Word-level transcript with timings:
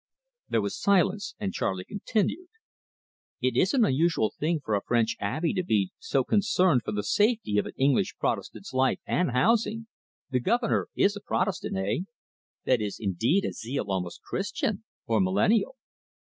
There 0.49 0.63
was 0.63 0.75
silence, 0.81 1.35
and 1.37 1.53
Charley 1.53 1.83
continued. 1.85 2.47
"It 3.39 3.55
is 3.55 3.75
an 3.75 3.85
unusual 3.85 4.31
thing 4.35 4.59
for 4.59 4.73
a 4.73 4.81
French 4.81 5.15
Abbe 5.19 5.53
to 5.53 5.63
be 5.63 5.91
so 5.99 6.23
concerned 6.23 6.81
for 6.83 6.91
the 6.91 7.03
safety 7.03 7.59
of 7.59 7.67
an 7.67 7.73
English 7.77 8.15
Protestant's 8.17 8.73
life 8.73 8.99
and 9.05 9.29
housing... 9.29 9.85
the 10.31 10.39
Governor 10.39 10.87
is 10.95 11.15
a 11.15 11.21
Protestant 11.21 11.77
eh? 11.77 11.97
That 12.65 12.81
is, 12.81 12.97
indeed, 12.99 13.45
a 13.45 13.53
zeal 13.53 13.91
almost 13.91 14.23
Christian 14.23 14.83
or 15.05 15.21
millennial." 15.21 15.75